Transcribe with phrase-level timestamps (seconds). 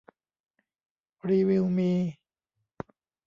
[1.29, 1.93] รีวิวมี